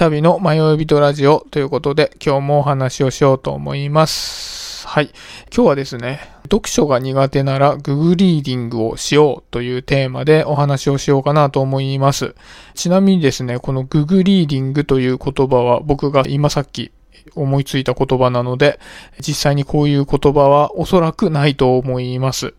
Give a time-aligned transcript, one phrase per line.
[0.00, 4.88] シャビの迷い人ラジオということで、今日もお話をしようと思います。
[4.88, 5.10] はい。
[5.54, 12.34] 今日はですね、読書が苦手ならググリーディングをしようというテーマでお話をしようかなと思います。
[12.74, 16.92] ちなみにですね、このググリーディングという言葉は僕が今さっき
[17.34, 18.80] 思いついた言葉なので、
[19.18, 22.54] 実際にこういう言葉はおそらくないと思います。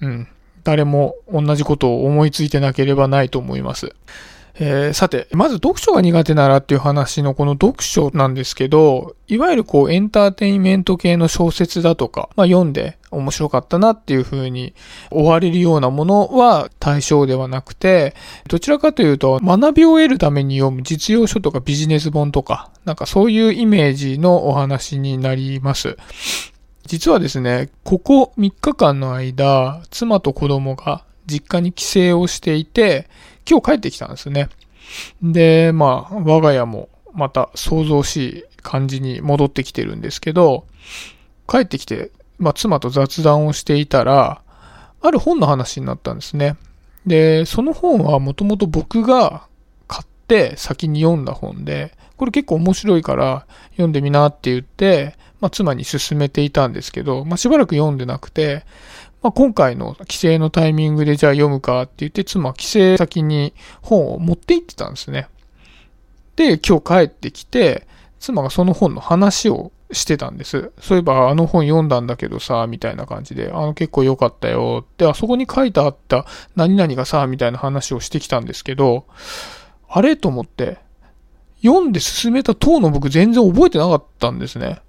[0.00, 0.28] うん。
[0.62, 3.96] 誰も同じことを思いついてなければないと思います。
[4.56, 14.74] えーさて、まず読書が苦手ならっていう話のこの読書なんですけど、いわゆるこうエンターテインメント系の小説だとか、まあ読んで面白かったなっていう風に
[15.10, 18.14] 追われるようなものは対象ではなくて、
[18.48, 25.96] どちらかというと学びを得るために読む実用書とかビジネス本とか、なんかそういうイメージのお話になります。
[26.86, 33.08] 実はですね、ここ3日間の間、妻と子供が実家に帰省をしていて、
[33.48, 34.48] 今日帰ってきたんですね。
[35.22, 40.66] で、まあ、我が家もまた想像しい感じに戻ってきてるんですけど、
[41.48, 44.42] 帰ってきて、まあ、妻と雑談をしていたら、
[45.00, 46.56] ある本の話になったんですね。
[47.06, 49.46] で、その本はもともと僕が
[49.86, 58.64] 買って先に読んだ本で、これ結構面白いから読んでみなって言って、まあ、妻に勧めていたんですけど、まあ、しばらく読んでなくて、
[59.24, 65.28] まあ、今回の帰省のタイミングでじゃあ読むかって言って、妻帰省先に本を持って行ってたんですね。
[66.36, 67.86] で、今日帰ってきて、
[68.20, 70.72] 妻がその本の話をしてたんです。
[70.78, 79.06] そういえばあの本読んだんだけどさ、みたいな感じで、あの結構良かったよって、あそこに書いてあった何々がさ、みたいな話をしてきたんですけど、
[79.88, 80.76] あれと思って、
[81.62, 84.80] 読んで進めた当の僕全然覚えてなかったんですね。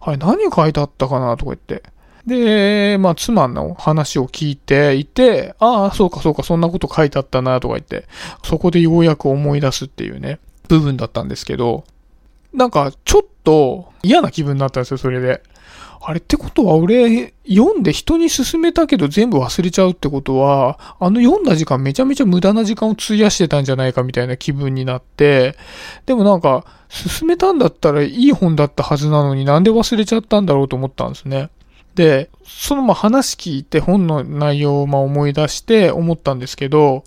[0.00, 1.84] あれ何書いてあったかなとか言って。
[2.26, 8.06] で、まあ、妻の話を聞いていて、ああ、そうかそうか、そんなこと書いてあったなとか言って、
[8.42, 11.84] そこでようやく思い出すっていうね、部分だったんですけど、
[12.52, 15.42] なんか、ちょっと嫌な気分になったんですよ、それで。
[16.06, 25.56] あれってことは俺、読んで人に勧めたけど全部忘れちゃうってことは、あの読んだ時間めちゃめちゃ無駄な時間を費やしてたんじゃないかみたいな気分になって、
[26.04, 31.48] でもなんか、勧めたんだったらいい本だったはずなのになんで忘れちゃったんだろうと思ったんですね。
[31.94, 37.04] で、そのま話聞いて本の内容をま思い出して思ったんですけど、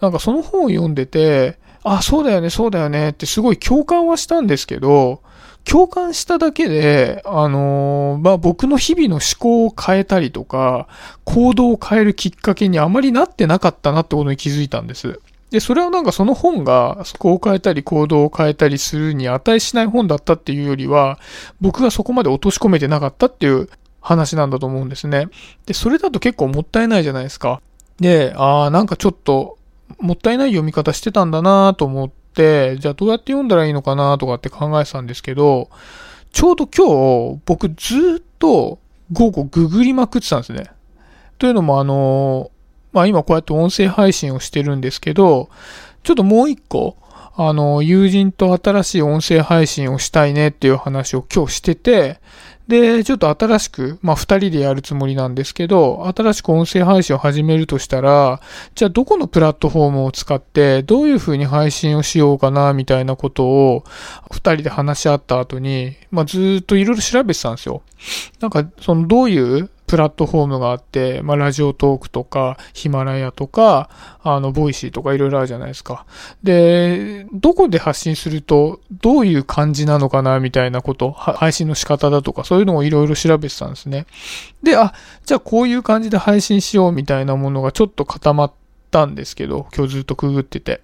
[0.00, 5.22] なんかその本を読んでて、あ、そうだよね、そうだよねってすごい共感はしたんですけど、
[5.64, 10.88] 共感しただけで、あのーまあ、僕の日々の思考を変えたりとか、
[11.24, 15.20] 行動を変えるきっかけにあまりなってなかったなってことに気づいたんです。
[15.50, 21.18] で、それはなんかその本が思考を変えたり行動を変えたりするに値しない本だったっていうよりは、
[21.60, 23.68] 僕がそこまで落とし込めてなかったっていう
[24.00, 25.28] 話なんだと思うんですね。
[25.66, 27.60] で、それだと結構もったいないじゃないですか。
[28.00, 29.58] で、ああ、なんかちょっと、
[30.00, 35.70] もったいない読み方してたんだなと思って、じゃあどうやって読んだらいいのかなとかって考えてたんですけど、
[36.32, 38.78] ちょうど今日、僕ずっと
[39.12, 40.70] 午後ググりまくってたんですね。
[41.38, 42.50] というのもあの、
[42.92, 45.48] まあ今こうやって音声配信をしてるんですけど、
[46.02, 46.96] ちょっともう一個、
[47.40, 52.20] あの、友人と新しい音声配信をしたいねっていう話を今日してて、
[52.66, 58.40] で、ちょっと新しく、まあ、二人でやるつもりなんですけど、新しく音声配信を始めるとしたら、
[58.74, 63.84] じゃあどこのプラットフォームを使って、どういう風に配信をしようかな、みたいなことを、
[64.32, 67.82] 二人で話し合った後に、まあ、ずっといろいろ調べてたんですよ。
[68.40, 73.88] なんか、その、どういうプラットフォームがあって、まあ、 Radiotalk とか、ヒマラヤとか、
[74.22, 76.04] あの、 Voicy とかいろいろあるじゃないですか。
[76.42, 84.06] で、どこで発信すると、どういう感じなのかな、みたいなこと、配信の仕方だとか、そういうのをいろいろ調べてたんですね。
[84.62, 84.92] で、あ、
[85.24, 88.52] じゃあこういう感じで配信しようみたいなものがちょっと固まっ
[88.90, 90.82] たんですけど、今日ずっとググってて。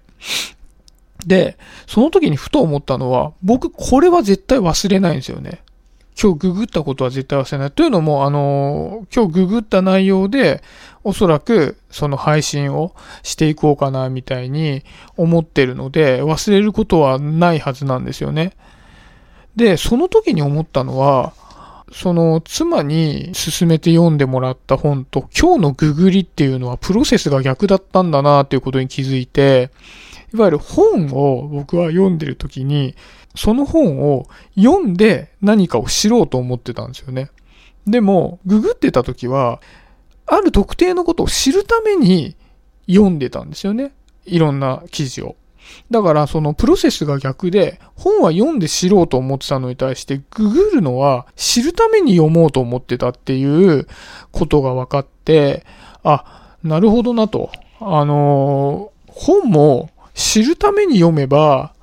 [1.25, 1.57] で、
[1.87, 5.61] その時にふと思ったのは、僕これは絶対忘れないんですよね。
[6.21, 7.71] 今日ググったことは絶対忘れない。
[7.71, 10.63] というのも、あの、今日ググった内容で、
[11.03, 14.83] おそらくその配信をしていこうかなみたいに
[15.17, 18.53] 思ってるので、忘れることはないはずなんですよね。
[19.55, 21.33] で、その時に思ったのは、
[21.91, 29.71] その妻に勧めて読んでもらった本と今日のググりっていうのはプロセスが逆だったんだなっていうことに気づいて、
[30.33, 32.95] いわゆる本を僕は読んでる時に、
[33.35, 34.27] その本を
[34.57, 37.29] 読んで何かを知ろうと思ってたんですよね。
[37.85, 39.61] でも、ググってた時は、
[40.25, 42.35] ある特定のことを知るために
[42.87, 43.93] 読んでたんですよね。
[44.25, 45.35] いろんな記事を。
[45.91, 53.87] だから、そのプロセスが逆で、本は読んで知ろうと思ってたのに対して、ググるのは知るために読もうと思ってたっていう
[54.31, 55.65] ことが分かって、
[56.03, 57.51] あ、なるほどなと。
[57.79, 61.73] あのー本も知るために読めば、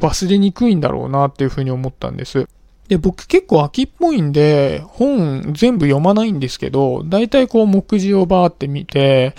[0.00, 2.48] 忘れにくいんだろうなっていうふうに思ったんです。
[2.88, 9.34] で、僕結構秋っぽいんで、本全部読まないんですけど、大体こう目次をバーって見て、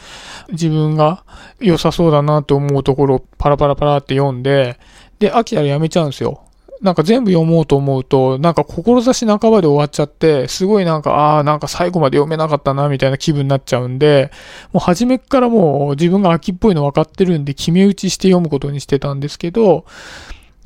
[0.52, 1.24] 自分が
[1.60, 4.78] 良さそうだなと思うところをパラパラパラって読んで、
[5.20, 6.42] で、飽きたらやめちゃうんですよ。
[6.82, 14.32] なんか全部読もうと思うと、なんか志半ばで終わっちゃって、すごいなんか、ああ、なんか最後まで読めなかったな、みたいな気分になっちゃうんで、
[14.74, 19.86] もう初めからもう自分が秋っぽいの分かってるんで、決め打ちして読むことにしてたんですけど、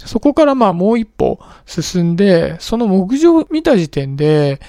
[0.07, 4.59] そこからまあもう一歩進んで、その目次を見た時点で、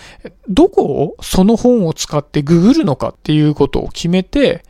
[0.49, 4.65] どこをその本を使ってググるのかっていうことを決めて、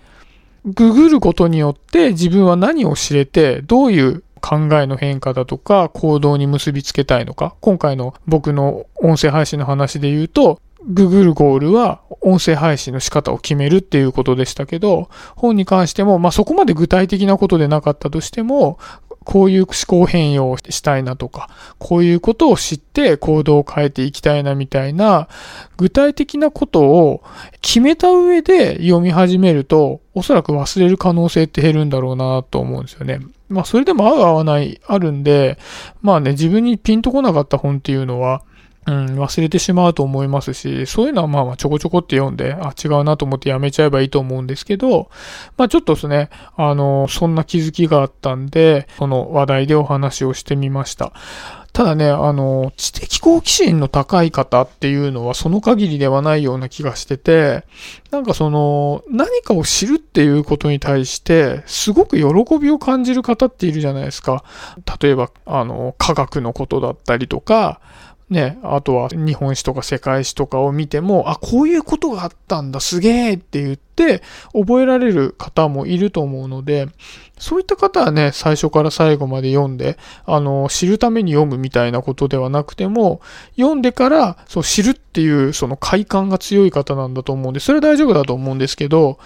[0.65, 7.55] ググることによって自分は何を知れて、どういう考えの変化だとか行動に結びつけたいのか。
[7.61, 18.79] 今回の僕の音声配信の話で言うと、ググるゴールは音声配信の仕方を決めるっていうことでしたけど、本に関しても、まあ、そこまで具体的なことでなかったとしても、
[19.25, 21.49] こういう思考変容をしたいなとか、
[21.79, 25.29] こういうことを知って行動を変えていきたいなみたいな、
[25.77, 27.23] 具体的なことを
[27.61, 33.21] 決めた上で読み始めると、おそらく忘れる可能性って減るんだろうなと思うんですよね。
[33.49, 35.59] まあそれでも合う合わないあるんで、
[36.01, 38.43] まあね、自分にピンとこなかった本っていうのは、
[38.85, 45.09] うん、忘れてしまうと思いますし、そういうのはまあまあちょこちょこって読んで、あ、違うなと思ってやめちゃえばいいと思うんですけど、
[45.57, 51.13] まあちょっとですね、あの、そんな気づきがあったんで、この話題でお話をしてみました。
[51.73, 57.65] ただね、あの、知的好奇心の高い方っていうのはその限りではないような気がしてて、
[58.11, 64.45] なんかその、何かを知るっていうことに対して、すごく喜びを感じる方っているじゃないですか。
[65.01, 67.81] 例えば、あの、科学のことだったりとか、
[68.33, 76.89] ね、あとは日本史とか世界史とかを見ても、あ、こういうことがあったんだ、すげえって言って覚えられる方もいると思うので、
[77.39, 83.21] そういった方はね、最初から最後まで読んで、あの、知るために読むみたいなことではなくても、
[83.57, 89.19] 読んでから、そう、知るっていうその快感が強い方なんだと思うんで、それは大丈夫だと思うんですけど、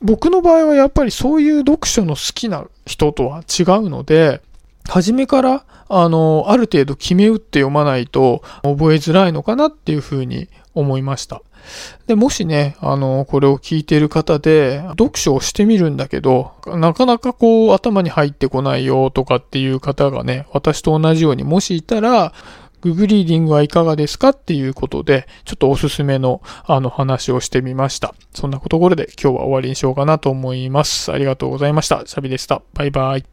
[0.00, 4.40] 僕の場合はやっぱりそういう読書の好きな人とは違うので、
[4.88, 11.42] 初めから、あの、ある程度決め打って読まないと覚えづらいのかなっていうふうに思いました。
[12.06, 22.32] で、もしね、あの、これを聞いてる方で、読書をしてみるんだけど、なかなかこう、頭に入ってこないよとかっていう方がね、私と同じようにもしいたら、
[22.82, 28.14] ググリーディングはいかがですかっていうことで、ちょっとおすすめのあの話をしてみました。
[28.32, 31.10] そんなところで今日は終わりにしようかなと思います。
[31.10, 32.02] ありがとうございました。
[32.06, 32.62] シャビでした。
[32.74, 33.24] バイバイ。